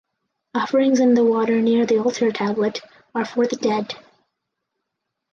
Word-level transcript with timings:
Offerings 0.55 0.99
and 0.99 1.15
the 1.15 1.23
water 1.23 1.61
near 1.61 1.85
the 1.85 1.99
altar 1.99 2.31
tablet 2.31 2.81
are 3.13 3.23
for 3.23 3.45
the 3.45 3.55
dead. 3.55 3.93